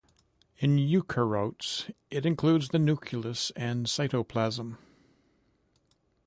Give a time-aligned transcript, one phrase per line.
[0.57, 4.77] In eukaryotes it includes the nucleus and cytoplasm.